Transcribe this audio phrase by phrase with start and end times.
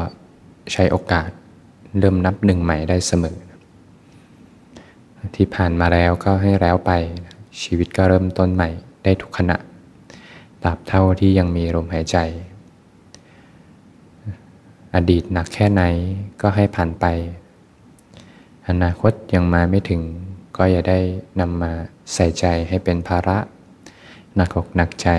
[0.71, 1.29] ใช้โอกาส
[1.99, 3.37] เริ่มนับหนึ่งใหม่ได้เสมอ
[5.35, 6.91] ที่ผ่านมาแล้วก็ให้แล้วไป
[7.63, 8.69] ชีวิตก็เริ่มต้นใหม่
[9.03, 9.57] ได้ทุกขณะ
[10.63, 12.17] ตราบเท่าที่ยังมีลมหายใจ
[14.95, 15.83] อดีตหนักแค่ไหน
[16.41, 17.05] ก็ให้ผ่านไป
[18.69, 20.01] อนาคตยังมาไม่ถึง
[20.57, 20.99] ก็อย่าได้
[21.39, 21.71] นำมา
[22.13, 23.37] ใส่ใจให้เป็นภาระ
[24.35, 25.09] หนักอกหนักใจ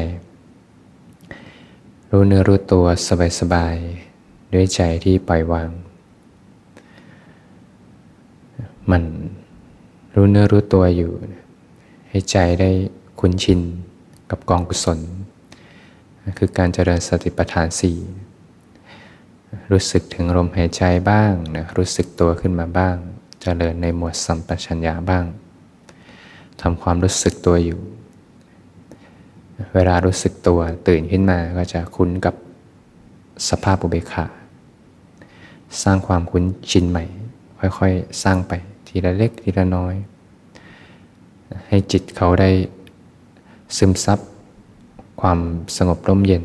[2.10, 2.86] รู้เนื้อรู้ตัว
[3.40, 5.70] สบายๆ ด้วยใจที่ปล่อยวาง
[8.90, 9.02] มัน
[10.14, 11.12] รู้เนื้อรู้ตัวอยู่
[12.10, 12.70] ให้ใจได้
[13.20, 13.60] คุ้นชิน
[14.30, 14.98] กับกองกุศล
[16.38, 17.98] คือการเจริญสติปัฏฐานสี่
[19.72, 22.96] รู้สึกถึงลมหายใจบ้างนะรู้สึกตัวขึ้นมาบ้าง
[23.40, 25.24] จเจริญในหมวดสัมปชัญญะบ้าง
[26.60, 27.80] ทำความรู้สึกตัวอยู่
[29.74, 32.34] เวลารู้สึกตัวตื่นขึ้นมาก็จะคุ้นกับ
[33.48, 34.26] สภาพอุเบกขา
[35.82, 37.04] สร้างความคุ้นชินใหม่
[37.78, 38.52] ค่อยๆ สร้างไป
[38.86, 39.94] ทีละเล็กทีละน้อย
[41.68, 42.50] ให้จิตเขาได้
[43.76, 44.18] ซึมซับ
[45.20, 45.38] ความ
[45.76, 46.44] สงบร่มเย็น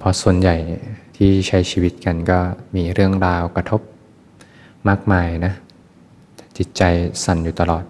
[0.00, 0.56] พอส่วนใหญ่
[1.16, 2.38] ที่ใช้ชีวิตกันก็
[2.74, 3.80] มีเรื่องราวกระทบ
[4.88, 5.52] มากมายนะ
[6.58, 6.82] จิตใจ
[7.24, 7.84] สั่นอยู่ตลอด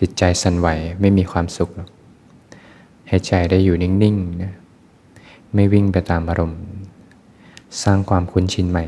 [0.00, 0.68] จิตใจสั่นไหว
[1.00, 1.88] ไม่มีความสุขหรอก
[3.08, 4.52] ให้ใจได้อยู่นิ่งๆนะ
[5.54, 6.60] ไม่วิ่งไปตามอารมณ์
[7.82, 8.84] สร้างความคุ้นชินใหม่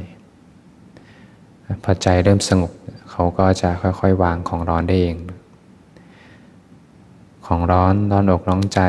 [1.82, 2.72] พอใจเริ่มสงบ
[3.19, 5.16] เขาก็จะค่อยๆ วางของร้อนได้เอง
[7.47, 8.81] ของร้อนร้อนอกร้อนใจ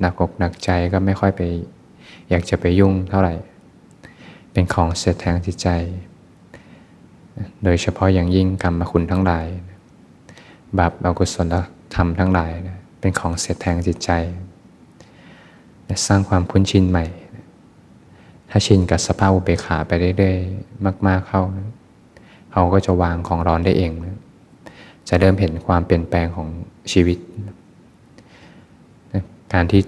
[0.00, 1.40] หนักอกหนักใจก็ไม่ค่อยไป
[2.30, 3.34] อยากจะไปยุ่งเท่าไหร่
[4.52, 5.68] เป็นของเสียแทงจิตใจ
[7.64, 9.46] โดยเฉพาะอย่างยิ่งกรรมคุณทั้งหลาย
[10.78, 11.54] บาปอกุศล
[11.94, 12.52] ธรรมทั้งหลาย
[13.00, 14.10] เป็นของเสียแทงจิตใจ
[16.06, 17.06] สร้างความคุ้นชินใหม่
[18.50, 21.42] ถ้าชินกับสภาพอุเบกขาไปเรื่อยๆมาก ๆเข้า
[22.56, 23.92] เขาก็จะวางของร้อนได้เอง
[25.08, 26.48] จะเริ่มเห็นความเปลี่ยนแปลงของ
[26.92, 27.18] ชีวิต
[29.52, 29.82] การที่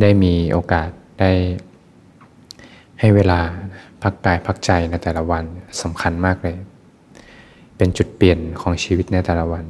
[0.00, 0.88] ได้มีโอกาส
[1.20, 1.30] ได้
[3.00, 3.40] ให้เวลา
[4.02, 5.44] พักกายพักใจในแต่ละวัน
[5.82, 6.56] สำคัญมากเลย
[7.76, 9.64] เป็นจุดเปลี่ยนของชีวิตในแต่ละวัน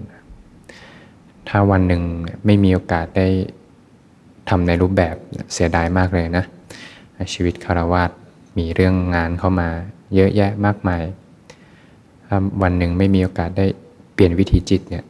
[1.49, 2.03] ถ้าวันหนึ่ง
[2.47, 3.29] ไม่มีโอกาสได้
[4.49, 5.17] ทำในรูปแบบ
[5.53, 6.45] เสียดายมากเลยนะ
[7.33, 8.11] ชีวิตคารวาส
[8.59, 9.69] มีเรื่องงานเข้ามา
[10.15, 11.03] เยอะแยะมากมาย
[12.33, 13.67] ถ้าวันหนึ่งไม่มีโอกาสได้
[14.15, 15.05] เปลี่ยนวิธีจิตเนี่ย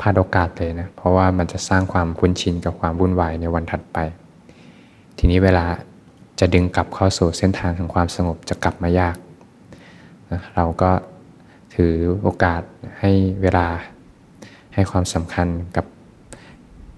[0.00, 3.98] พลาดโอกาสเลยนะ เพราะว่ามันจะสร้างความคุ้นชินกับความวุ่นวายในวันถัดไป
[5.18, 5.64] ทีนี้เวลา
[6.40, 9.16] จะดึงกลับเข้าสู่เส้นทางแห่งความสงบจะกลับมายาก
[10.30, 10.90] นะเราก็
[11.74, 12.62] ถือโอกาส
[13.00, 13.10] ให้
[13.42, 13.66] เวลา
[14.74, 15.86] ให้ความสำคัญกับ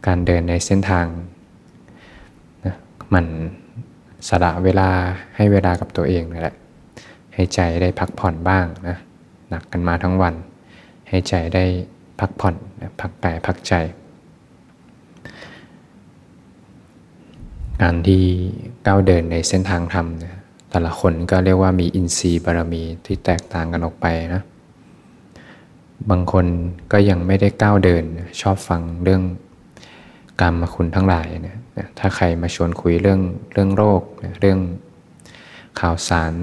[0.06, 1.06] การเดินในเส้นทาง
[2.64, 2.74] นะ
[3.14, 3.24] มัน
[4.28, 4.88] สละเวลา
[5.36, 6.56] ให้เวลากับตัวเองนั่นแหละ
[7.34, 8.96] ให้ใจได้พักผ่อนบ้างนะ
[9.48, 10.34] หนักกันมาทั้งวัน
[11.08, 11.64] ให้ใจได้
[12.20, 12.54] พักผ่อน
[13.00, 13.74] พักกายพักใจ
[17.82, 18.22] การที่
[18.86, 20.36] ก้าวเดินในเส้นทางธรรมเนี่ย
[20.70, 24.42] แต่ละคนก็เรียกว่ามีอินทรีย์บารมีที่แตกต่างกันออกไปนะ
[26.10, 26.46] บางคน
[26.92, 28.04] ก็ยังไม่ได้ก้าวเดิน
[28.40, 29.22] ชอบฟังเรื่อง
[30.40, 31.56] กรรมคุณทั้งหลายนะ
[31.98, 33.20] ถ้าใครมาชวนคุยเรื่อง
[33.52, 34.02] เรื่องโรค
[34.40, 34.58] เรื่อง
[35.80, 36.34] ข่าวสาร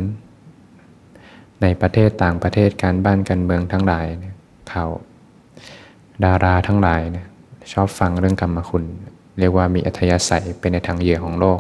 [1.61, 4.06] ในประเทศต่างประเทศการบ้านการเมืองทั้งหลาย
[4.71, 4.89] ข่าว
[6.23, 7.27] ดาราทั้งหลายนะ
[7.73, 8.83] ชอบฟังเรื่องกรรมคุณ
[9.39, 11.59] เรียกว่ามีอัธยาศัยเป็นในทางเหยื่อของโลก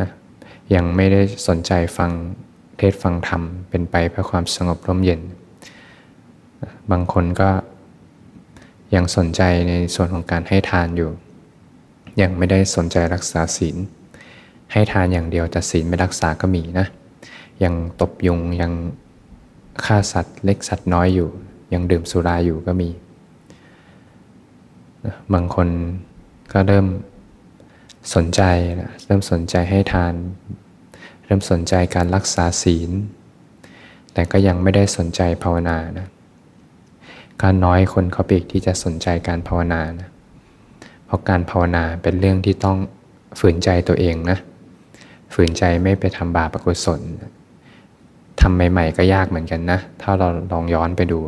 [0.00, 0.08] นะ
[0.74, 2.10] ยังไม่ได้สนใจฟัง
[2.78, 5.20] เทศฟังธรรมเป็นไปเพื่อความสงบร่มเย็น
[6.90, 7.50] บางคนก็
[8.94, 11.10] ยังสนใจในส่วนของการให้ทานอยู่
[12.20, 13.76] ยังไม่ได้สนใจรักษาศีล
[14.72, 16.86] ให้ทานอย่างเดียวแต่ศีลไม่รักษาก็มีนะ
[17.64, 18.72] ยังตบยุงยัง
[19.84, 21.28] ฆ่าสัตว์เล็กสัตว์น้อยอยู่
[21.72, 22.90] ยังดื่มสุราอยู่ก็มี
[25.32, 25.68] บางคน
[26.52, 26.86] ก็เริ่ม
[28.14, 28.42] สนใจ
[29.06, 30.14] เริ่มสนใจให้ทาน
[31.24, 32.90] เริ่มสนใจการรักษาศีล
[34.12, 36.06] แต่ก็ยังไม่ได้สนใจภาวนานะ
[37.42, 40.08] การน้อยคนเขาปีกที่จะสนใจการภาวนานะ
[41.06, 42.78] เพราะการภาวนาเป็นเรื่องที่ต้อง
[43.38, 44.38] ฝืนใจตัวเองนะ
[45.34, 47.00] ฝืนใจไม่ไปทำบาปอกุศล
[48.40, 51.18] ทำใหม่ ๆ ก็ยากเหมือนกันนะ ถ้าเราลองย้อนไปดู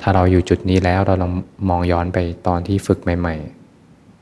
[0.00, 1.32] ถ้าเราอยู่จุดนี้แล้วเราลอง
[1.68, 3.34] มองย้อนไปตอนที่ฝึกใหม่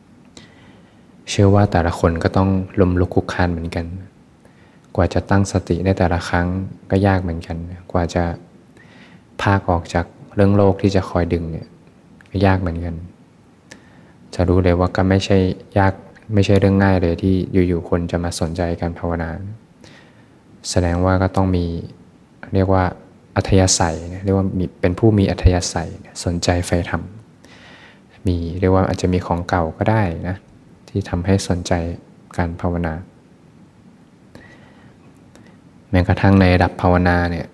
[0.01, 2.49] ๆ เชื่อว่าแต่ละคนก็ต้อง
[2.81, 3.87] ลมลุกคุกคานเหมือนกัน
[4.97, 6.47] กว่าจะตั้งสติได้แต่ละครั้ง
[6.91, 7.57] ก็ยากเหมือนกัน
[7.93, 8.25] กว่าจะ
[9.43, 11.67] พากออกจากเรื่องโลกที่จะคอยดึงเนี่ย
[12.31, 12.95] ก็ยากเหมือนกัน
[14.35, 15.39] จะรู้เลยว่าก็ไม่ใช่
[15.79, 15.93] ยาก
[16.35, 17.35] ไม่ใช่เรื่องง่ายเลยที่
[17.69, 19.29] อยู่ๆคนจะมาสนใจการภาวนา
[20.71, 21.67] แสดงว่าก็ต้องมี
[22.55, 22.85] เรียกว่า
[23.37, 25.91] อัธยาศัยเรียกว่ามีเป็นผู้มีอัธยาศัย
[26.25, 27.03] สนใจไฟธรรม
[28.27, 30.37] มีเรียกว่าอาจจะมีของเก่าก็ได้นะ
[30.89, 31.73] ที่ทำให้สนใจ
[32.37, 32.95] การภาวนา
[35.91, 37.47] แม้กระทั่งในระดับภาวนาเนี่ย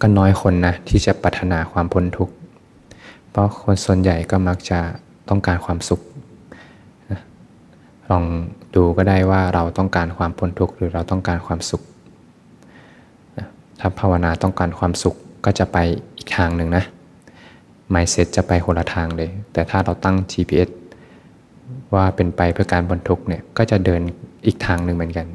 [0.00, 2.34] ก็น้อยคนนะที่จะปรารถนาความพ้นทุกข์
[3.30, 4.80] เพราะคนส่วนใหญ่ก็มักจะ
[5.28, 6.00] ต้องการความสุข
[8.10, 8.24] ลอง
[8.74, 11.82] ดูก็ได้ว่าเราต้องการความพ้นทุกข์หรือเราต้องการความสุข
[13.84, 15.78] ถ้าภาวนาต้องการความสุขก็จะไป
[16.16, 16.84] อีกทางหนึ่งนะ
[17.92, 20.68] mindset จะไปคนละทางเลย แต่ถ้าเราตั้ง GPS
[21.94, 24.00] ว่าเป็นไปเพื่อการพ้นทุกเนี่ยก็จะเดิน
[24.46, 25.26] อีกทางหนึ่งเหมือนกัน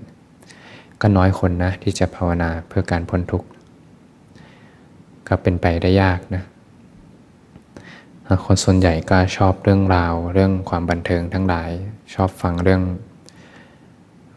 [1.02, 3.48] ก็น้อยคนนะที่จะภาวนาเพื่อการพ้นทุกข์
[5.28, 6.44] ก็เป็นไปได้ยากนะ
[8.46, 11.70] คนส่วนใหญ่ก็ชอบเรื่องราวเรื่องความบันเทิงทั้งหลาย
[12.14, 12.82] ชอบฟังเรื่อง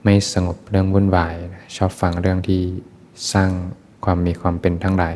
[0.05, 1.35] ไม่สงบเรื่องวุ่นวาย
[1.77, 2.63] ชอบฟังเรื่องที่
[3.33, 3.51] สร้าง
[4.05, 5.15] ความมีความเป็นทั้งหลาย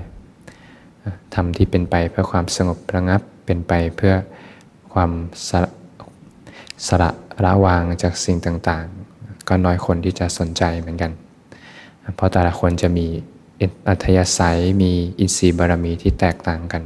[1.35, 4.15] ทำที่เป็นไปเพื่อความสงบระงับเป็นไปเพื่อ
[4.93, 5.11] ความ
[5.49, 5.61] สระ
[6.87, 7.11] สระ
[7.45, 11.13] ระวางจากสิ่งต่างๆ ก็น้อยคนที่จะสนใจเหมือนกัน
[12.15, 13.07] เพราะแต่ละคนจะมี
[13.89, 16.83] อัธยาศัยมีอินทรีย์บารมีที่แตกต่างกัน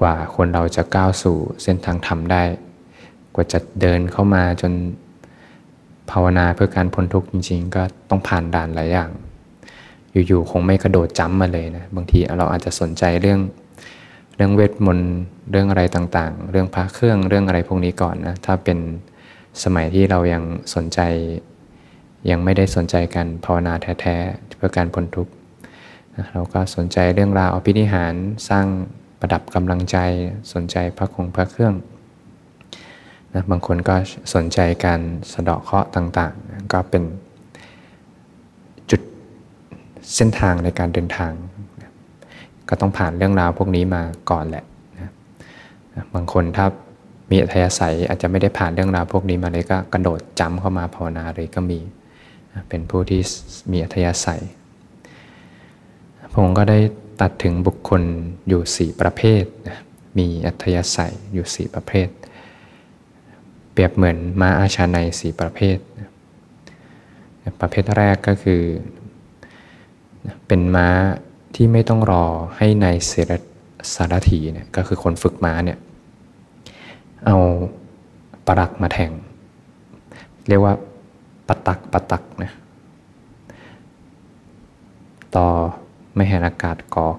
[0.00, 2.42] กว่าคนเราจะก้าวสู่เส้นทางธรรมได้
[3.34, 4.72] กว่าจะเดินเข้ามาจน
[6.10, 9.10] ภาวนาเพื่อการพ้นทุกข์จริง ๆ ก็ต้องผ่านด่านหลายอย่าง
[10.12, 13.40] อยู่ๆคงไม่กระโดดจ้ำมาเลยนะบางทีเราอาจจะสนใจเรื่อง
[14.36, 15.12] เรื่องเวทมนต์
[15.50, 18.78] เรื่องอะไรต่างๆ เรื่องพระเครื่องเรื่องอะไรพวกนี้ก่อนนะถ้าเป็น
[19.64, 20.42] สมัยที่เรายัง
[20.74, 21.00] สนใจ
[22.30, 25.32] ยังไม่ได้สนใจการภาวนาแท้ๆเพื่อการพ้นทุกข์
[26.32, 28.14] เราก็สนใจเรื่องราวอภินิหาร
[28.48, 28.66] สร้าง
[29.20, 29.96] ประดับกำลังใจ
[30.52, 31.74] สนใจพระคงพระเครื่อง
[33.34, 33.94] นะบางคนก็
[34.34, 35.00] สนใจการ
[35.32, 37.02] สะเดาะเคราะห์ต่างๆ ก็เป็น
[40.16, 41.32] เส้นทางในการเดินทาง
[42.68, 44.64] ก็ต้องผ่านเรื่องราวพวกนี้มาก่อนแหละ
[44.98, 45.10] นะ
[46.14, 46.66] บางคนถ้า
[47.30, 51.78] มีอัธยาศัยอาจจะไม่ได้ผ่านเรื่องราวพวกนี้มาเลยก็กระโดดจำเข้ามาภาวนาเลยก็มี
[52.68, 53.20] เป็นผู้ที่
[53.72, 54.42] มีอัธยาศัย
[56.34, 56.78] ผมก็ได้
[57.20, 58.02] ตัดถึงบุคคล
[58.48, 59.44] อยู่ 4 ประเภท
[60.18, 62.08] มีอัธยาศัยอยู่ 4 ประเภท
[63.72, 65.78] เปรียบเหมือนม้าอาชาใน4ประเภท
[67.60, 68.62] ประเภทแรกก็คือ
[70.46, 70.88] เป็นม้า
[71.54, 72.24] ที่ไม่ต้องรอ
[72.56, 73.32] ให้ในเสร
[73.94, 75.78] สารถีเนี่ยก็คือคนฝึกม้าเนี่ย
[77.26, 77.36] เอา
[78.46, 79.12] ปรักมาแทง
[80.48, 80.74] เรียกว่า
[81.48, 82.52] ปตักปตักนะ
[85.36, 85.46] ต่อ
[86.14, 87.16] ไม่เห็นอากาศกอก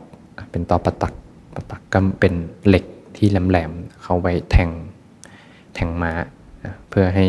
[0.52, 1.14] เป็นต่อปตัก
[1.56, 2.34] ปตักก็เป็น
[2.68, 2.86] เหล็ก
[3.18, 4.70] ที่แหลมๆเขาไว้แทง
[5.74, 6.12] แทงม้า
[6.90, 7.26] เพื่อให้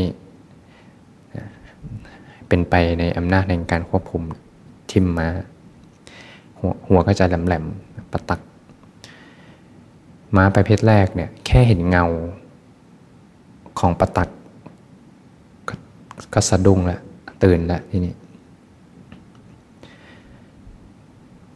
[2.49, 4.23] เป็นไปในอำนาจในการควบคุม
[4.91, 5.29] ทิมม้า
[6.89, 8.41] หัวก็จะแหลมๆประตัก
[10.37, 12.05] ม้าประเภทแรกเนี่ยแค่เห็นเงา
[13.79, 14.29] ของประตัก
[16.35, 16.99] ก็สะดุ้งละ
[17.43, 18.15] ตื่นละทีนี้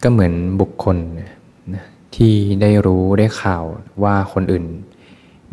[0.03, 1.85] ก็เหมือนบุคคลนะ
[2.15, 3.63] ที่ได้รู้ได้ข่าว
[4.03, 4.65] ว่าคนอื่น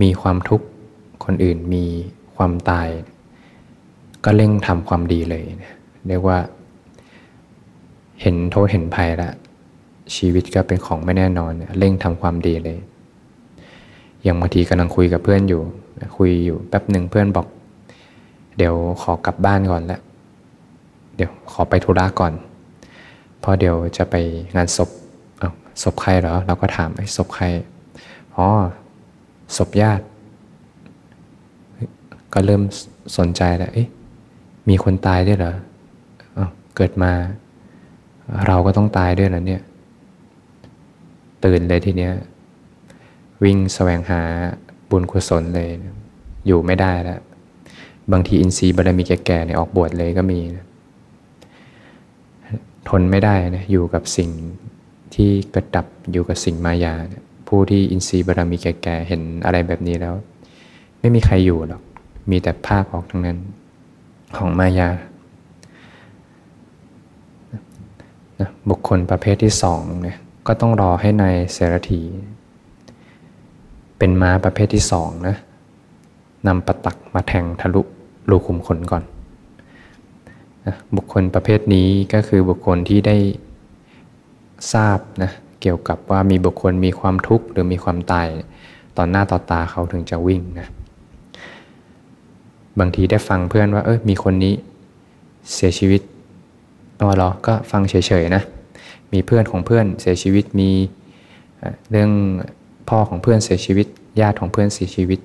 [0.03, 0.67] มีความทุกข์
[1.25, 1.85] คนอื่นมี
[2.37, 2.89] ความตาย
[4.25, 5.75] ก็เร่งทำความดีเลยนะ
[6.09, 6.39] เรียกว่า
[8.21, 9.31] เห็นโทษเห็นภัยละ
[10.15, 12.79] ชีวิตก็เป็นของไม่แน่นอนเร่งทำความดีเลย
[14.23, 15.63] อย่างบางทีกำลังคุยกับเพื่อนอยู่
[16.17, 17.47] คุยอยู่แป๊บหนึ่งเพื่อนบอก
[18.59, 20.01] เดี๋ยวขอกลับบ้านก่อนแล้ว
[21.17, 22.33] เดี๋ยวขอไปธุระก่อน
[23.41, 24.15] เพราะเดี๋ยวจะไป
[24.57, 24.91] งานศพ
[25.41, 25.51] อา
[25.83, 27.45] ศพใครเหรอเราก็ถามไอ้ศพใคร
[28.37, 28.47] อ๋อ
[29.57, 30.05] ศพญาติ
[32.33, 32.63] ก็เริ่ม
[33.19, 33.89] สนใจแล้วเอ๊ะ
[34.69, 35.55] มีคนตายด้วยเหรอ
[36.37, 36.39] อ
[36.77, 37.13] เกิดมา
[38.47, 39.63] เราก็ต้องตายด้วยเหรอเนี่ย
[41.47, 42.13] ตื่นเลยทีเนี้ย
[43.45, 44.23] วิ่งแสวงหา
[44.91, 45.71] บุญกุศลเลย
[46.47, 47.21] อยู่ไม่ได้แล้ว
[48.13, 50.67] บางทีอินทรีย์บารมีแก่ๆเนี่ยออกบวชเลยก็มีนะ
[52.89, 54.31] ทนไม่ได้นะอยู่กับสิ่ง
[55.15, 60.15] ที่กระดับอยู่กับสิ่งมายานะผู้ที่อินทรีย์บารมีแก่ๆเห็นอะไรแบบนี้แล้ว
[61.01, 61.83] ไม่มีใครอยู่หรอก
[62.31, 63.39] มีแต่ภาพออกทั้งนั้น
[64.37, 64.91] ของมายา
[68.41, 72.01] นะบุคคลประเภทที่สองเนี่ย ก็ต้องรอให้นายเสรถี
[73.99, 75.37] เป็นม้าประเภทที่สองนะ
[76.47, 77.83] นำประตักมาแทงทะลุ
[78.31, 79.03] รูขุมขนก่อน
[80.67, 83.17] นะบุคคลประเภทนี้ก็คือบุคคลที่ได้
[84.73, 88.27] ทราบนะเกี่ยวกับว่ามีบุคคลมีความทุกข์หรือมีความตาย
[88.97, 90.69] ต่อหน้าต่อตาเขาถึงจะวิ่งนะ
[92.79, 94.55] บางทีได้ฟังเพื่อนว่าเออมีคนนี้
[95.55, 96.01] เสียชีวิต
[97.01, 98.43] อ๋อเหรอก็ฟังเฉยๆนะ
[99.13, 100.71] มีเพื่อนของเพื่อนเสียชีวิตมี
[101.91, 102.11] เรื่อง
[102.89, 103.87] พ่อของเพื่อนเสียชีวิต
[104.21, 105.19] ญาติของเพื่อนเสียชีวิต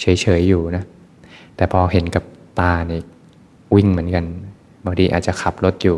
[0.00, 0.84] เฉยๆอยู่นะ
[1.56, 2.24] แต่พอเห็นกับ
[2.60, 3.02] ตาเนี่ย
[3.74, 4.24] วิ่งเหมือนกัน
[4.84, 5.96] บางทีอาจจะขับรถอยู่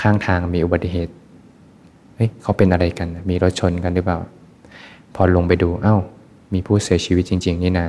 [0.00, 1.12] ข้างทางมีอุบัติเหตุ
[2.16, 4.18] เฮ้ยเขาเป็นอะไรกัน มีรถชนกันหรือเปล่า
[5.14, 5.96] พอลงไปดูเอา้า
[6.54, 7.86] มีผู้เสียชีวิตจริง ๆ นี่นา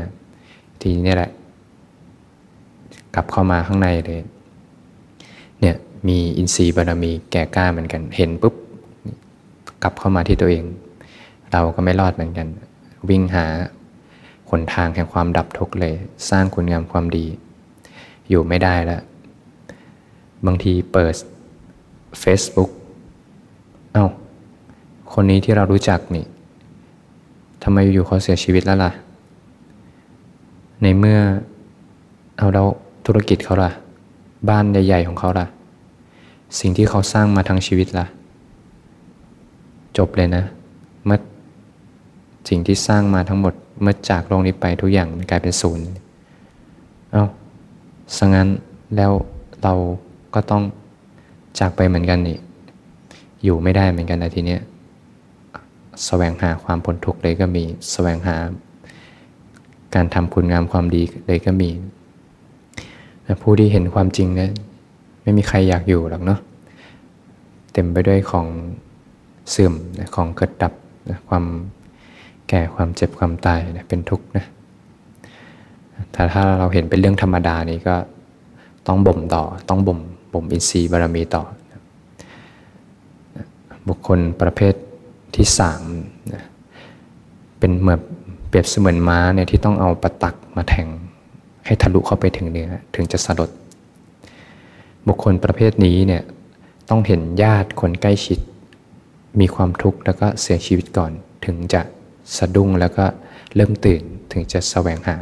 [0.82, 1.32] ทีนี้แหละ
[3.16, 4.20] กลับเข้ามาข้างในเลย
[5.60, 5.76] เนี่ย
[6.08, 8.56] มีอินทรีย์บารมีแก่กล้าเหมือนกัน เห็นปุ๊บ
[9.84, 10.64] กลับเข้ามาที่ตัวเอง
[11.52, 12.48] เราก็ไม่รอดเหมือนกัน
[13.10, 13.46] วิ่งหา
[14.50, 15.94] หนทางแห่งความดับทุกข์เลย
[16.30, 17.26] สร้างคุณงามความดี
[18.30, 19.02] อยู่ไม่ได้แล้ว
[20.46, 21.16] บางทีเปิด
[22.24, 22.72] Facebook
[23.94, 24.06] เอา้า
[25.14, 26.26] คนนี้ที่เรารู้จักนี่
[27.64, 28.92] ทำไมอยู่เขาเสียชีวิตแล้วล่ะ
[30.82, 31.20] ในเมื่อ
[32.38, 32.64] เอาเรา
[33.06, 33.72] ธุรกิจเขาล่ะ
[34.50, 35.46] บ้านใหญ่ ๆ ของเขาล่ะ
[36.60, 38.06] สิ่งที่เขาสร้างมาทั้งชีวิตล่ะ
[39.98, 40.44] จบเลยนะ
[41.06, 41.20] เมื่อ
[42.50, 45.84] สิ่งที่สร้างมาทั้งหมดเมื่อจากโลกนี้ไปทุกอย่างมันกลายเป็นศูนย์
[47.12, 47.26] เอา้า
[48.18, 48.48] สังั้น
[48.96, 49.12] แล้ว
[49.64, 49.74] เรา
[50.36, 50.64] ก็ต้อง
[51.60, 52.38] จากไปเหมือนกันนี่
[53.44, 54.66] อยู่ไม่ได้เหมือนกันนะทีเนี้ยส
[56.06, 58.38] แสวงหาความพ้นทุกข์เลยก็มีสแสวงหา
[59.96, 61.70] การทำคุณงามความดีเลยก็มี
[63.42, 64.50] ผู้ที่เห็นความจริงนะ
[65.24, 66.40] ไม่มีใครอยากอยู่หรอกเนาะ
[67.74, 68.48] เต็มไปด้วยของ
[69.50, 70.74] เสื่อมนะของเกิดดับ
[71.10, 71.46] นะความ
[72.50, 74.46] แก่ความเจ็บความตายนะเป็นทุกข์นะ
[76.12, 77.96] แต่ถ้าเราเห็นเป็นเรื่องธรรมดานี่ก็
[78.88, 80.00] ต้องบ่มต่อ ต้องบ่ม
[80.34, 81.44] บ่มอินทรีย์บารมีต่อ
[83.88, 84.74] บุคคลประเภท
[85.36, 85.82] ที่สาม
[86.34, 86.44] นะ
[87.60, 88.00] เป็นเหมือน
[88.48, 90.88] เปรียบเสมือนม้าเนี่ยที่ต้องเอาประตักมาแทง
[91.66, 93.50] ให้ทะลุเข้าไปถึงเนื้อถึงจะสลด
[95.08, 96.24] บุคคลประเภทนี้เนี่ย
[96.90, 98.40] ต้องเห็นญาติคนใกล้ชิด
[99.40, 101.12] มีความทุกข์แล้วก็เสียชีวิตก่อน
[101.46, 101.82] ถึงจะ
[102.38, 103.06] สะดุ้งแล้วก็
[103.56, 105.16] เริ่มตื่นถึงจะแสวงหา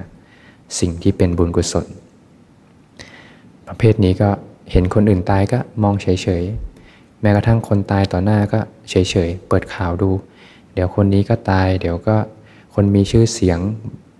[0.79, 1.87] สิ่งที่เป็นบุญกุศล
[3.67, 4.29] ประเภทนี้ก็
[4.71, 6.07] เห็นคนอื่นตายก็มองเฉ
[6.41, 8.59] ยๆ แม้กระทั่งคนตายต่อหน้าก็
[8.89, 10.11] เฉยๆ เปิดข่าวดู
[10.73, 12.17] เดี๋ยวคนนี้ก็ตาย เดี๋ยวก็
[12.75, 13.59] คนมีชื่อเสียง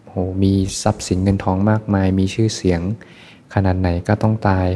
[0.08, 2.82] โหมีทรัพย์สินเงินทองมากมาย มีชื่อเสียง
[3.54, 4.68] ขนาดไหนก็ต้องตาย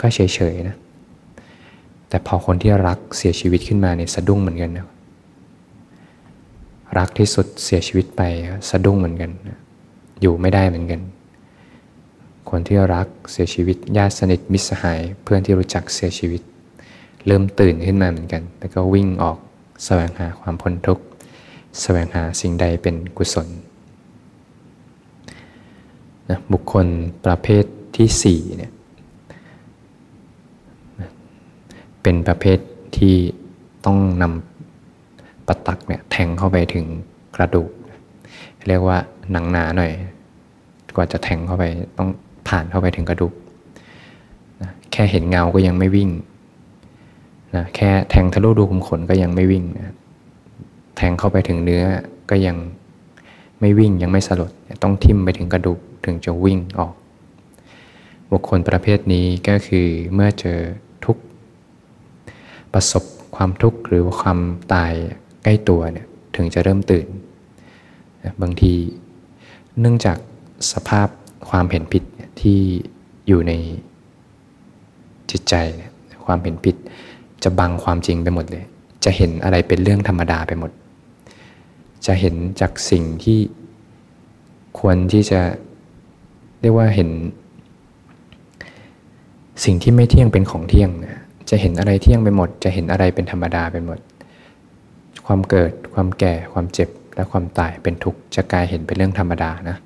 [0.00, 0.20] ก็เฉ
[0.52, 0.76] ยๆนะ
[2.08, 4.86] แต่พอคนที่รักเสียชีวิตขึ้นมาเนี่ยสะดุ้งเหมือนกันนะ
[6.98, 8.22] รักที่สุดเสียชีวิตไป
[8.70, 9.30] สะดุ้งเหมือนกัน
[10.20, 11.00] อยู่ไม่ได้เหมือนกัน
[12.50, 16.42] คนที่รักเสียชีวิตญาติสนิทมิตรสหาย เพื่อนที่รู้จักเสียชีวิต
[17.26, 19.38] เริ่มตื่นขึ้นมาเหมือนกัน แล้วก็วิ่งออก
[19.84, 21.04] แสวงหาความพ้นทุกข์
[21.82, 23.48] แสวงหาสิ่งใดเป็นกุศล
[26.30, 26.86] นะบุคคล
[27.24, 27.64] ประเภท
[27.96, 28.72] ที่สี่เนี่ย
[32.02, 32.58] เป็นประเภท
[32.96, 33.14] ที่
[33.86, 36.84] ต้องนำปะตักเนี่ยแทงเข้าไปถึง
[37.36, 37.70] กระดูก
[38.68, 38.98] เรียกว่า
[39.32, 39.92] หนังหนาหน่อย
[40.96, 41.64] กว่าจะแทงเข้าไป
[41.98, 42.08] ต้อง
[42.48, 43.32] ผ่านเข้าไปถึงกระดูก
[44.62, 46.10] นะแค่เห็นเงาก็ยังไม่วิ่ง
[47.54, 49.94] นะแค่แทงทะลุดูขุมขนก็ยังไม่วิ่งนะ
[50.96, 51.84] แทงเข้าไปถึงเนื้อ
[52.30, 52.56] ก็ยัง
[53.60, 54.50] ไม่วิ่งยังไม่สลด
[54.82, 56.92] ต้องทิ่มไปถึงกระดูกถึงจะวิ่งออก
[58.30, 60.58] บุคคลประเภทนี้ก็คือเมื่อเจอ
[61.04, 61.16] ทุก
[62.74, 63.04] ประสบ
[63.36, 64.38] ความทุกข์หรือความ
[64.74, 64.92] ตาย
[65.44, 67.06] ใกล้ตัวเนี่ยถึงจะเริ่มตื่น
[68.42, 68.72] บางที
[69.80, 70.18] เนื่องจาก
[70.72, 71.08] สภาพ
[71.50, 72.04] ความเห็นผิด
[72.40, 72.58] ที่
[73.26, 73.52] อยู่ใน
[75.30, 75.54] จิตใจ
[76.24, 76.76] ความเห็นผิด
[77.42, 78.64] จะบังความจริงไปหมดเลย
[79.04, 80.70] จะเห็นอะไรเป็นเรื่องธรรมดาไปหมด
[82.06, 83.38] จะเห็นจากสิ่งที่
[84.78, 85.40] ควรที่จะ
[86.60, 87.10] เรียกว่าเห็น
[89.64, 90.90] สิ่งที่ไม่เที่ยงเป็นของเที่ยง
[91.50, 93.98] จะเห็นอะไรเที่ยงไปหมด จะเห็นอะไรเป็นธรรมดาไปหมด
[95.26, 99.76] ความเกิด ความแก่ ความเจ็บ และความตายเป็นทุกข์ จะกลายเห็นเป็นเรื่องธรรมดานะ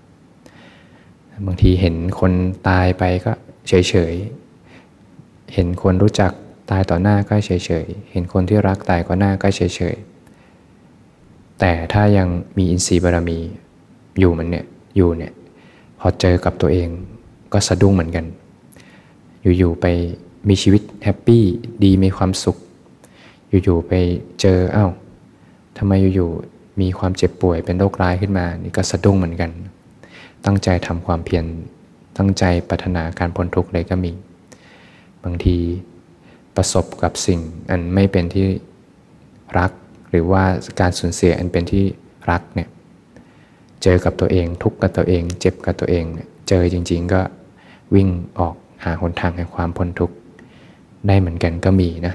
[1.47, 2.33] บางทีเห็นคน
[2.69, 3.33] ตายไปก็
[3.69, 6.33] เฉยๆเห็นคนรู้จัก
[6.71, 7.51] ตายต่อหน้าก็เฉ
[7.85, 9.61] ยๆเห็นคนที่รักตายก่อหน้าก็เฉ
[9.95, 13.39] ยๆแต่ถ้ายังมีอินทรีย์บารมี
[14.19, 14.67] อยู่มันเนี่ย
[14.97, 15.33] อยู่เนี่ย
[16.01, 16.89] พอเจอกับตัวเอง
[17.53, 18.25] ก็สะดุ้งเหมือนกัน
[19.59, 19.87] อยู่ๆไป
[20.49, 21.45] มีชีวิตแฮปปี้
[21.85, 22.57] ดีมีความสุข
[23.49, 23.93] อยู่ๆไป
[24.41, 24.91] เจออ้าว
[25.79, 29.51] ทำไมอยู่ๆมีความเจ็บป่วยเป็นโรคร้ายขึ้นมานี่ก็สะดุ้งเหมือนกัน
[30.45, 31.45] ตั้งใจทำความเพียร
[32.19, 34.13] ตั้งใจปรารถนาการพ้นทุกข์เลยก็มี
[35.25, 35.57] บางที
[36.57, 38.47] ประสบกับสิ่งอันไม่เป็นที่
[39.59, 39.71] รัก
[40.11, 40.45] หรือว่า
[40.81, 41.85] การสูญเสียอันเป็นที่
[42.31, 42.69] รักเนี่ย
[43.83, 46.05] เจอกับตัวเองทุกข์กับตัวเอง เจ็บกับตัวเอง
[46.49, 47.21] เจอจริง ๆ ก็
[47.95, 48.09] วิ่ง
[48.39, 50.15] ออกหาหนทางแห่งความพ้นทุกข์
[51.07, 52.15] ได้เหมือนกันก็มีนะ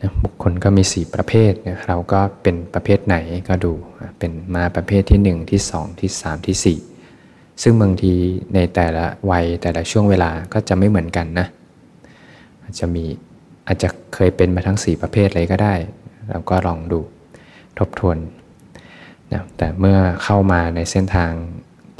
[0.00, 3.16] นะบุคคลก็มี 4 ประเภทนะเราก็เป็นประเภทไหน
[3.48, 3.72] ก็ดู
[4.18, 6.78] เป็นมาประเภทที่ 1 ที่ 2 ที่ 3 ที่
[7.20, 8.14] 4 ซึ่งบางที
[8.54, 11.46] ในแต่ละวัยแต่ละช่วงเวลาก็จะไม่เหมือนกันนะ
[12.62, 13.04] อาจจะมี
[13.66, 15.74] อาจจะเคยเป็นมาทั้ง 4 ประเภทเลยก็ได้
[16.28, 17.00] เราก็ลองดู
[17.78, 18.16] ทบทวน
[19.32, 21.32] นะแต่เมื่อเข้ามาในเส้นทาง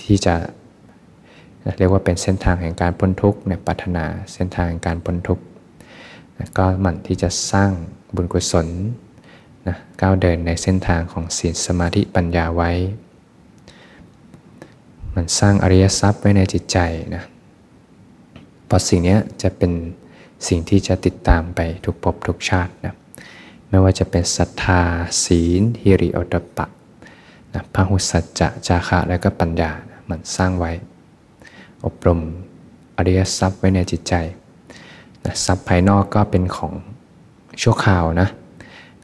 [0.03, 0.35] ที่จะ
[1.79, 5.45] เรียกว่าเป็นเส้นทางแห่งการพ้นทุกข์ในปัฒนาเส้นทางแห่งการพ้นทุกข์
[6.59, 7.71] ก็หมั่นที่จะสร้าง
[8.15, 8.67] บุญกุศล
[9.69, 12.71] นะก้าวเดินในเส้นทางของศีลสมาธิปัญญาไว้
[15.15, 16.79] มันสร้างอริยทรัพย์ไว้ในจิตใจ
[17.15, 17.25] นะ
[18.67, 19.73] เพราะสิ่งนี้จะเป็น
[20.49, 22.95] สิ่งที่จะติดตามไปทุกภพทุกชาตินะ
[23.69, 24.83] ไม่ว่าจะเป็นศรัทธา
[25.25, 26.67] ศีลฮิริโอตปะ
[27.55, 30.73] นะพหุสัจจะจาคะและก็ปัญญานะมันสร้างไว้
[31.87, 32.21] อบรม
[32.97, 34.15] อริยทรัพย์ไว้ในจิตใจ
[35.45, 36.73] ทรัพย์ภายนอกก็เป็นของ
[37.63, 38.29] ชั่วคราวนะ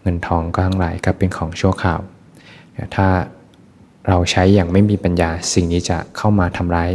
[0.03, 2.01] เงินทองก็ทั้งหลายก็เป็นของชั่วคราว
[2.97, 3.07] ถ้า
[4.09, 6.91] เราใช้อย่างไม่มีปัญญาสิ่งนี้จะเข้ามาทำร้าย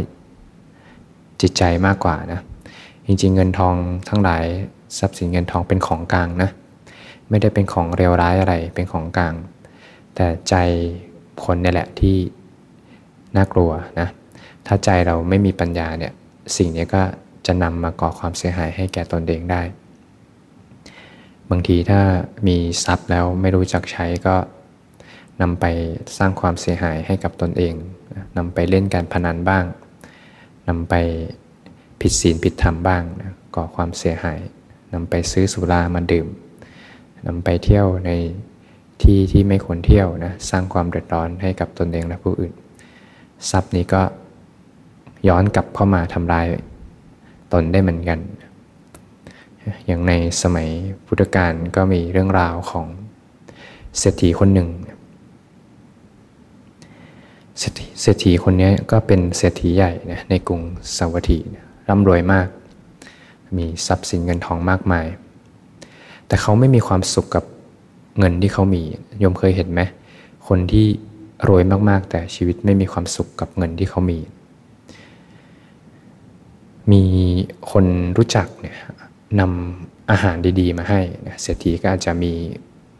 [1.40, 2.40] จิตใจมากกว่านะ
[3.06, 3.74] จริงๆ เงินทอง
[4.08, 4.44] ทั้งหลาย
[4.98, 6.50] ทรัพย์สินเงินทองเป็นของกลางนะ
[7.28, 9.34] ไม่ได้เป็นของเร็วร้ายอะไรเป็นของกลาง
[10.14, 10.54] แต่ใจ
[11.44, 12.16] คนนี่แหละที่
[13.36, 13.70] น่ากลัว
[14.00, 14.08] นะ
[14.68, 16.12] ถ้าใจเราไม่มีปัญญาเนี่ย
[16.56, 17.02] สิ่งนี้ก็
[17.46, 19.62] จะนำมาก่อความเสียหายให้แก่ตนเองได้
[21.50, 22.00] บางทีถ้า
[22.48, 24.36] มีทรัพย์แล้วไม่รู้จักใช้ก็
[25.40, 25.64] นำไป
[26.18, 27.74] สร้างความเสียหายให้กับตนเอง
[28.36, 29.64] นำไปเล่นการพนันบ้าง
[30.68, 30.94] นำไป
[32.00, 34.38] ผิดศีลผิดธรรมบ้างนะก่อความเสียหาย
[34.92, 36.26] นำไปซื้อสุรามาดื่ม
[37.26, 38.10] นำไปเที่ยวใน
[39.02, 42.52] ที่ที่ไม่ควรเที่ยวนะสร้างความเดือดร้อนให้กับตนเองและผู้อื่น
[43.50, 44.02] ทรัพย์นี้ก็
[45.28, 46.46] ย้อนกลับเข้ามาทำลาย
[47.52, 48.18] ตนได้เหมือนกัน
[49.86, 50.68] อย่างในสมัย
[51.06, 52.86] พุทธกาลก็มีเรื่องราวของ
[53.98, 54.68] เศรษฐีคนหนึ่ง
[57.58, 60.60] เศรษฐีคนนี้ก็เป็นเศรษฐีใหญ่นะในกรุง
[60.96, 61.38] สาวัตถี
[61.88, 62.48] ร่ำรวยมาก
[63.58, 65.06] มีทรัพย์สินเงินทองมากมาย
[66.26, 67.44] แต่เขาไม่มีความสุขกับ
[68.18, 68.82] เงินที่เขามี
[69.18, 69.80] โยมเคยเห็นไหม
[70.48, 70.86] คนที่
[71.48, 74.18] รวยมากๆ แต่ชีวิตไม่มีความสุขกับเงินที่เขามี
[76.92, 77.02] มี
[77.70, 78.76] คนรู้จักเนี่ย
[79.40, 81.00] นำอาหารดี ๆ มาให้
[81.42, 82.32] เศรษฐีก็อาจจะมี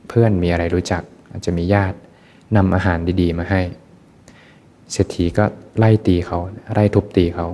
[0.08, 1.98] เพื่อนมีอะไรรู้จัก อาจจะมีญาติ
[2.56, 3.60] นำอาหารดีๆ มาให้
[4.92, 5.44] เศรษฐีก็
[5.78, 6.38] ไล่ตีเขา
[6.74, 7.46] ไล่ทุบตีเขา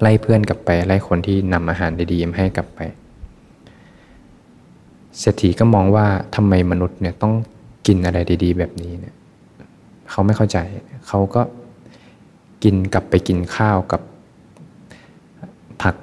[0.00, 2.80] ไล่เพื่อนกลับไป ไล่คนที่นำอาหารดีๆมาให้กลับไป
[5.18, 7.34] เศรษฐีก็มองว่าทำไมมนุษย์เนี่ยต้อง
[7.86, 9.14] กินอะไรดี ๆ แบบนี้เนี่ย
[10.10, 10.58] เขาไม่เข้าใจ
[11.08, 11.42] เขาก็
[12.64, 14.02] กินกลับไปกินข้าวกับ
[15.82, 15.96] ผัก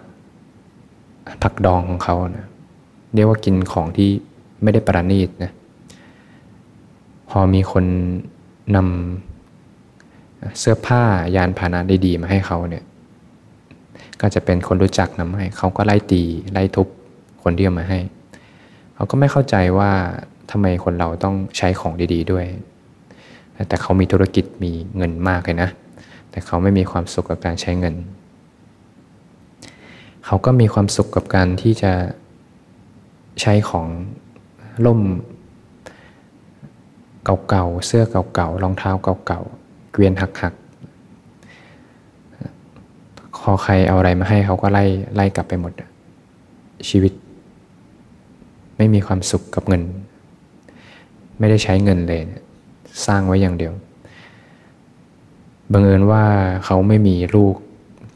[1.46, 2.48] ผักดองของเขานะ
[3.14, 4.10] เรียกว่ากินของที่
[4.64, 5.52] ไม่ได้ประณีตนะ
[7.30, 7.86] พอมีคน
[8.76, 11.02] นำเสื้อผ้า
[11.36, 12.84] ยานพาหนะดีๆมาให้เขาเนี่ย
[14.22, 16.88] ก็จะเป็นคนรู้จักนำให้เขาก็ไล่ตีไล่ทุบ
[17.44, 18.00] คนที่เอามาให้
[18.96, 19.92] เขาก็ไม่เข้าใจว่า
[20.52, 22.46] ทำไมคนเราต้องใช้ของดี ๆ ด้วย
[23.68, 25.70] แต่เขามีธุรกิจมีเงินมากเลยนะ
[26.32, 27.96] แต่เขาไม่มีความสุขกับการใช้เงิน
[30.26, 31.94] เขาก็มีความสุขกับการที่จะ
[33.42, 33.88] ใช้ของ
[34.86, 35.02] ล่ม
[37.50, 40.66] เก่าๆ เสื้อเก่าๆ รองเท้าเก่าๆ เกวียนหักๆ
[43.48, 44.84] พอใครเอาอะไรมาให้เขาก็ไล่
[45.16, 45.74] ไล่กลับไปหมด
[46.90, 47.14] ชีวิต
[48.78, 49.84] ไม่มีความสุขกับเงิน
[51.40, 52.22] ไม่ได้ใช้เงินเลย
[53.06, 53.74] สร้างไว้อย่างเดียว
[55.72, 56.24] บังเอิญว่า
[56.66, 57.56] เขาไม่มีลูก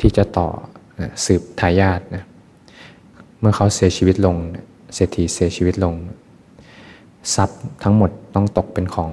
[0.02, 0.50] ที่จะต่อ
[1.25, 2.23] สืบทายาทนะ
[3.39, 4.35] เมื่อเขาเสียชีวิตลง
[4.95, 5.95] เศรษฐีเสียชีวิตลง
[7.35, 9.12] ทรัพย์ทั้งหมดต้องตกเป็นของ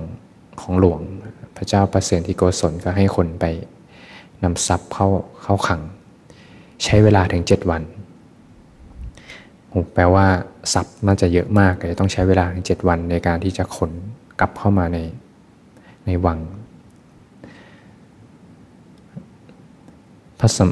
[0.61, 1.01] ของหลวง
[1.57, 3.44] พระเจ้าประเสริฐที่โกศลก็ให้คนไป
[4.44, 5.09] นำทรัพย์เข้า
[5.42, 5.83] เข้าขัง
[6.85, 7.83] ใช้เวลาถึงเจ็ดวัน
[9.94, 10.27] แปลว่า
[10.72, 13.92] ทรัพย์น่าจะเยอะมากเลยต้องใช้เวลาถึงเจ็ดวันในการที่จะขน
[14.40, 14.99] กลับเข้ามาใน
[16.07, 16.38] ในวัง
[20.40, 20.70] พระสม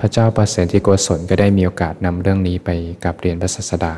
[0.00, 2.70] พระเจ้าประเสริฐที่โกศลก็ได้มีโอกาสนำเรื่องนี้ไป
[3.04, 3.94] กับเรียนพระศาสดา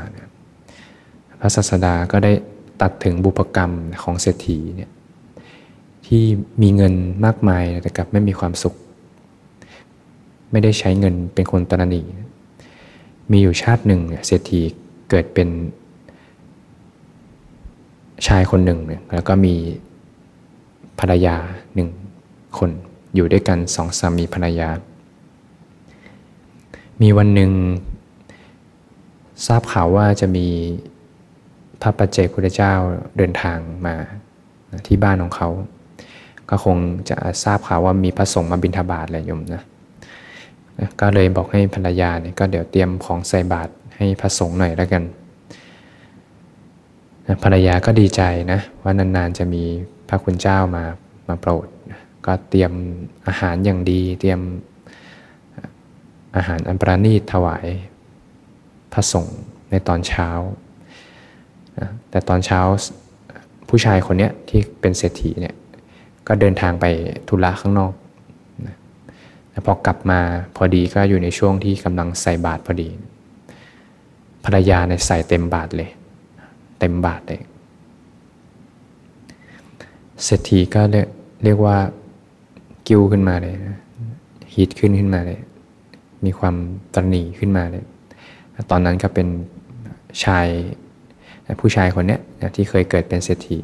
[1.41, 2.33] พระศาสดาก็ได้
[2.83, 3.73] ตัดถึงบุพกรรม
[4.03, 4.91] ของเศรษฐีเนี่ย
[6.07, 6.23] ที่
[6.63, 8.75] มีเงินมากมายแต่กลับไม่มีความสุข
[10.51, 12.03] ไม่ได้ใช้เงินเป็นคนตนนี
[13.31, 14.61] มีอยู่ชาติหนึ่งเศรษฐี
[15.11, 15.49] เกิดเป็น
[18.27, 18.81] ชายคนหนึ่ง
[19.15, 19.55] แล้วก็มี
[21.01, 21.37] ภรรยา
[21.75, 21.89] หนึ่ง
[22.59, 22.71] คน
[23.15, 24.69] อยู่ด้วยกันสองสามีภรรยา
[27.03, 27.51] มีวันหนึ่ง
[29.47, 30.47] ทราบข่าวว่าจะมี
[31.83, 32.73] พระปัจเจกพุทธเจ้า
[33.17, 33.95] เดินทางมา
[34.87, 35.49] ที่บ้านของเขา
[36.51, 36.77] ก็คง
[37.11, 39.63] จะทราบข่าวว่ามีพระสงฆ์มาบิณฑบาตอะไรยมนะ
[41.01, 45.03] ก็เลยบอกให้ภรรยาเนี่ยก็เดี๋ยวเตรียมของใส่บาตรให้พระสงฆ์หน่อยแล้วกัน
[47.43, 49.63] ภรรยาก็ดีใจนะว่านานๆจะมี
[50.09, 50.85] พระคุณเจ้ามา
[51.29, 51.67] มาโปรด
[52.27, 52.73] ก็เตรียม
[53.27, 54.41] อาหารอย่างดี เตรียม
[56.37, 57.67] อาหารอันประณีตถวาย
[58.93, 60.29] พระสงฆ์ในตอนเช้า
[62.11, 62.61] แต่ตอนเช้า
[63.69, 65.55] ผู้ชายคนนี้ที่เป็นเศรษฐีเนี่ย
[66.27, 66.85] ก็เดินทางไป
[67.29, 67.93] ธุระข้างนอก
[69.51, 70.21] แล้วพอกลับมา
[70.57, 72.89] พอดีก็อยู่ในช่วงที่กำลังใส่บาตรพอดี
[74.45, 75.91] ภรรยาเนี่ยใส่เต็มบาตรเลย
[76.79, 77.41] เต็มบาตรเลย
[80.25, 80.83] เศรษฐีก็
[81.45, 81.77] เรียกว่า
[82.89, 83.55] กิ้วขึ้นมาเลย
[84.55, 85.41] ฮีทขึ้นขึ้นมาเลย
[86.27, 86.55] มีความ
[86.95, 87.85] ตรณีขึ้นมาเลย
[88.71, 89.29] ตอนนั้นก็เป็น
[90.25, 90.47] ชาย
[91.61, 92.19] ผู้ชายคนนี้
[92.57, 93.59] ที่เคยเกิดเป็นเศรษฐี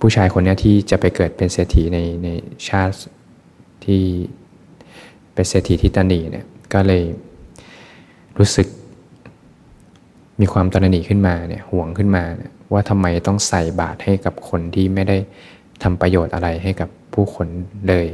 [0.00, 2.28] ผู้ชายคนนี้ที่จะไปเกิดเป็นเศรษฐีในใน
[2.68, 2.96] ชาติ
[3.84, 4.02] ที่
[5.34, 7.02] เป็นเศรษฐีที่ตนีเนี่ยก็เลย
[8.38, 8.66] รู้สึก
[10.40, 12.24] มีความตระหนี่ขึ้นมาเนี่ยห่วงขึ้นมา
[12.72, 15.16] ว่าทำไมต้องใส่บาตรให้กับคนที่ไม่ได้
[15.82, 17.46] ทำประโยชน์อะไรให้กับผู้คน
[17.88, 18.06] เลย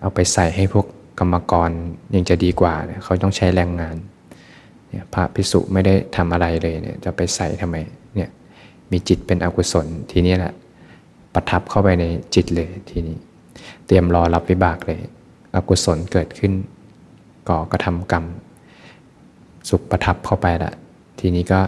[0.00, 0.86] เอาไปใส่ให้พวก
[1.18, 1.70] กรรมกร
[2.14, 2.74] ยังจะดีกว่า
[3.04, 3.96] เขาต้องใช้แรงงาน
[4.88, 7.76] เนี่ยพระพิสุไม่ได้ทำอะไรเลยเนี่ยจะไปใส่ทำไม
[8.14, 8.28] เนี่ย
[8.90, 10.52] มีจิตเป็นอกุศลทีนี้แหละ
[11.34, 13.16] ประทับเข้าไปในจิตเลยทีนี้
[13.86, 15.00] เตรียมรอรับวิบากเลย
[15.54, 16.52] อกุศลเกิดขึ้น
[17.48, 18.24] ก่อกระทำกรรม
[19.68, 20.72] สุขประทับเข้าไปละ
[21.20, 21.60] ทีนี้ก็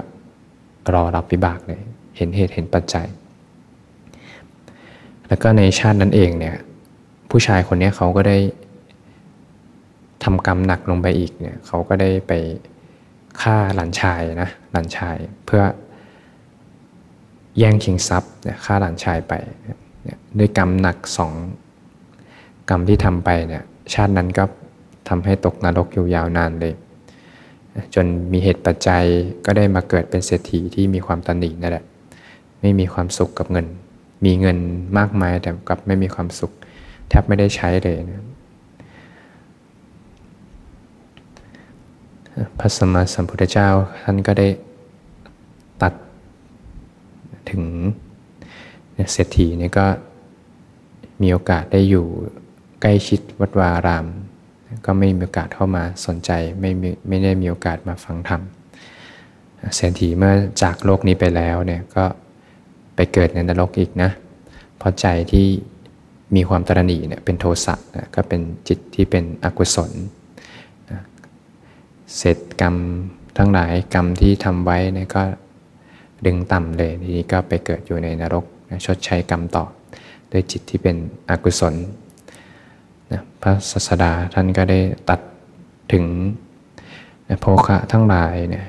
[0.94, 1.80] รอรับวิบากเลย
[2.16, 3.06] เห็นเหตุเห็นปัจจัย
[5.28, 6.56] แล้วก็ในชาตินั้นเองเนี่ย
[7.30, 8.38] ผู้ชายคนนี้เขาก็ได้
[10.24, 12.32] ทำกรรมหนักลงไปอีกเนี่ยเขาก็ได้ไป
[13.40, 15.62] ฆ่าหลานชายนะหลานชายเพื่อ
[17.58, 18.32] แย่งชิงทรัพย์
[18.64, 19.34] ฆ่าหลานชายไป
[20.38, 21.32] ด้วยกรรมหนักสอง
[22.70, 23.62] กรรมที่ทำไปเนี่ย
[23.94, 24.44] ชาตินั้นก็
[25.08, 26.74] ทำให้ตกนรกอยู่ยาวนานเลย
[27.94, 29.04] จนมีเหตุปัจจัย
[29.46, 31.84] ก็ได้มาเกิดเป็นเศรษฐีที่มีความตันหนีนั่นแหละ
[32.60, 33.66] ไม่มีความสุขกับเงิน
[34.24, 34.58] มีเงิน
[34.98, 36.52] มากมายแต่กับไม่มีความสุข
[37.08, 38.24] แทบไม่ได้ใช้เลยนะ
[42.58, 43.68] พระสมมาสัมพุทธเจ้า
[44.02, 44.48] ท่านก็ได้
[45.82, 45.92] ตัด
[47.50, 47.62] ถึง
[49.12, 49.86] เศรษฐีนี่ก็
[51.22, 52.06] มีโอกาสได้อยู่
[52.82, 54.06] ใกล้ชิดวัดวาราม
[54.86, 56.70] ก็ไม่มีโอกาสเข้ามาสนใจไม่
[57.08, 58.40] ไม่ได้มีโอกาสมาฟังธรรม
[59.76, 62.04] เศรษฐีเมื่อจากโลกนี้ไปแล้วเนี่ยก็
[62.94, 64.10] ไปเกิดในนรกอีกนะ
[64.76, 65.46] เพราะใจที่
[66.36, 69.90] มีความตระหนี่เนี่ยเป็นโทสะนะก็เป็นจิตที่เป็นอกุศล
[72.16, 72.76] เศษกรรม
[73.38, 75.22] ทั้งหลายกรรมที่ทำไว้เนี่ยก็
[76.26, 78.44] ดึงต่ำเลยทีนี้ก็ไปเกิดอยู่ในนรก
[78.86, 79.64] ชดใช้กรรมต่อ
[80.32, 80.96] ด้วยจิตที่เป็น
[81.30, 81.74] อกุศล
[83.12, 85.20] นะพระศาสดาท่านก็ได้ตัด
[85.92, 86.04] ถึง
[87.40, 88.66] โภคะทั้งหลายเนี่ย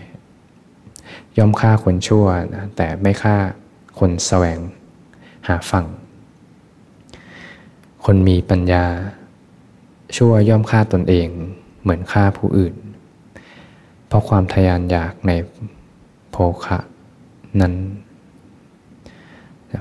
[1.37, 2.25] ย่อมฆ่าคนชั่ว
[2.55, 3.35] นะแต่ไม่ฆ่า
[3.99, 4.59] คนแสวง
[5.47, 5.85] หาฝั่ง
[8.05, 8.85] คนมีปัญญา
[10.15, 11.27] ชั่วย่อมฆ่าตนเอง
[11.81, 12.75] เหมือนฆ่าผู้อื่น
[14.07, 15.31] เพราะความทยานอยากใน
[16.31, 16.79] โภคะ
[17.61, 17.73] นั้น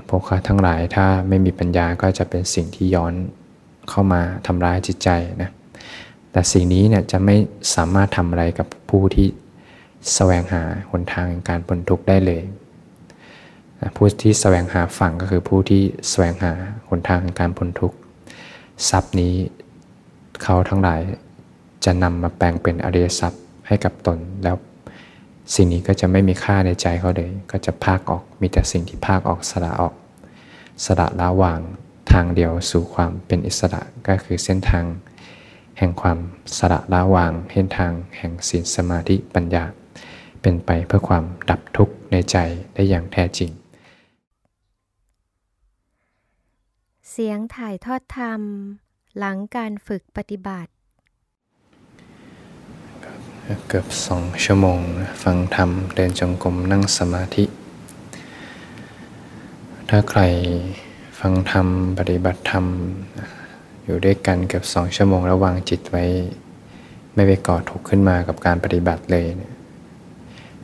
[0.09, 3.13] พวกข้าทั้งหลายถ้าไม่มีปัญญาก็จะเป็นสิ่งที่ย้อน
[3.89, 5.09] เข้ามาทำร้ายจิตใจ
[5.41, 5.49] นะ
[6.31, 7.35] แต่สิ่งนี้เนี่ยจะไม่
[7.75, 9.27] สามารถทำอะไรกับผู้ที่
[10.13, 12.41] แสวงหาหนทางการพ้นทุกข์ได้เลย
[13.95, 16.53] ผู้ที่แสวงหาฝั่งก็คือผู้ที่แสวงหา
[16.89, 17.97] หนทางการพ้นทุกข์
[18.89, 19.33] ทรัพย์นี้
[20.43, 21.01] เขาทั้งหลาย
[21.85, 24.57] จะนำมาแปลงเป็นอริยทรัพย์ให้กับตนแล้ว
[25.53, 29.93] สิ่งนี้ก็จะไม่มีค่าในใจเขาเลย ก็จะพากออกมีแต่สิ่งที่พากออกสละออก
[30.85, 31.59] สละละวาง
[32.11, 34.85] ทางเดียวสู่ความเป็นอิสระก็คือเส้นทาง
[35.77, 36.17] แห่งความ
[36.57, 39.63] สละละวางเส้นทางแห่งศีลสมาธิปัญญา
[40.41, 42.37] เป็นไปเพื่อความดับทุกข์ในใจ
[42.73, 43.49] ได้อย่างแท้จริง
[47.17, 48.41] เสียงถ่ายทอดธรรม
[49.17, 50.71] หลังการฝึกปฏิบัติ
[53.67, 54.79] เกือบสองชั่วโมง
[55.23, 57.45] ฟังธรรม เดินจงกรมนั่งสมาธิ
[59.89, 60.21] ถ้าใคร
[61.19, 61.67] ฟังธรรม
[61.99, 62.65] ปฏิบัติธรรม
[63.83, 66.03] อยู่ด้วยกันเกือบสองชั่วโมง แล้ววางจิตไว้
[67.13, 69.53] ไม่ไปก่อทุกข์ขึ้นมากับการปฏิบัติเลยเนี่ย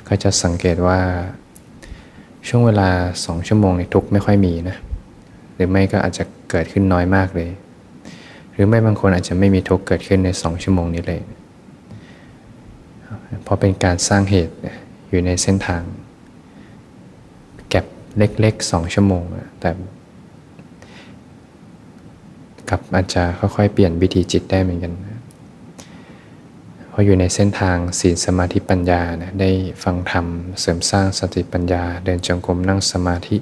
[0.08, 1.00] ก็จะสังเกตว่า
[2.48, 2.90] ช่วงเวลา
[3.26, 4.78] สองชั่วโมงในทุกข์ไม่ค่อยมีนะ
[5.56, 7.50] หรือไม่ก็อาจจะ เกิดขึ้นน้อยมากเลย
[8.54, 11.22] หรือไม่บางคนอาจจะไม่มีทุกข์เกิดขึ้นในสองชั่วโมงนี้เลย
[13.44, 14.56] เพราะเป็นการสร้างเหตุ
[15.10, 15.82] อยู่ในเส้นทาง
[17.70, 17.86] แก็บ
[18.18, 19.24] เล็กๆสองชั่วโมง
[19.60, 19.72] แต่
[22.70, 24.94] กับอาจจะค่อยๆ เปลี่ยนวิธีจิตได้เหมือนกัน
[26.90, 29.50] เพราะอยู่ในเส้นทางศีลสมาธิปัญญานะได้
[29.84, 30.26] ฟังธรรม
[30.60, 33.38] เสริมสร้างสติปัญญา เดินจงกรมนั่งสมาธิ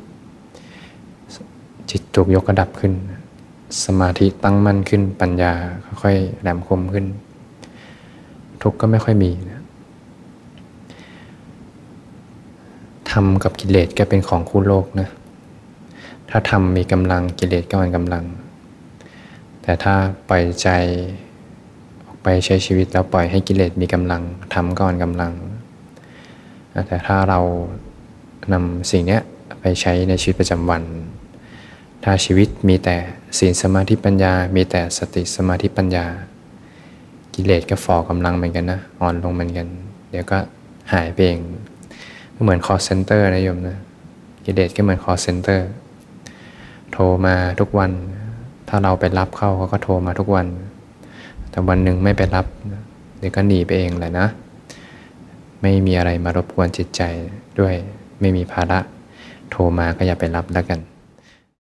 [1.92, 2.94] จิตถูกยกระดับขึ้น
[3.86, 5.54] สมาธิตั้งมั่นขึ้นปัญญา
[6.02, 7.06] ค่อยๆแหลมคมขึ้น
[8.62, 9.62] ทุกข์ก็ไม่ค่อยมีนะ
[13.12, 15.10] ธรรมกับกิเลสก็เป็นของคู่โลกนะ
[16.30, 18.24] ถ้าธรรมมีกำลังกิเลสก็มีกำลัง
[19.62, 19.94] แต่ถ้า
[20.30, 20.70] ปล่อยใจ
[22.06, 24.22] ออกไปใช้ชีวิตแล้วปล่อยให้กิเลสมีกำลัง
[24.54, 25.34] ธรรมก็มีกำลัง
[26.88, 27.40] แต่ถ้าเรา
[28.54, 29.20] นำสิ่งนี้
[29.60, 30.84] ไปใช้ในชีวิตประจำวัน
[32.04, 32.98] ถ้าชีวิตมีแต่
[33.38, 36.06] ศีลสมาธิปัญญา มีแต่สติสมาธิปัญญา
[37.36, 39.68] กิเลสก็ฝ่อกำลังเหมือนกันนะ อ่อนลงเหมือนกัน
[40.10, 40.38] เดี๋ยวก็
[40.94, 41.40] หายไปเอง
[42.44, 43.78] เหมือน call center นะโยมนะ
[44.46, 45.62] กิเลสก็เหมือน call center
[46.92, 47.92] โทรมาทุกวัน
[48.68, 50.48] ถ้าเราไปรับเข้าเขาก็โทรมาทุกวัน
[51.50, 52.46] แต่วันหนึ่งไม่ไปรับ
[53.20, 54.28] เดี๋ยวก็หนีไปเองแหละนะ
[55.62, 57.02] ไม่มีอะไรมารบกวนจิตใจ
[57.60, 57.76] ด้วย
[58.20, 58.80] ไม่มีภาระ
[59.50, 60.80] โทรมาก็อย่าไปรับแล้วกัน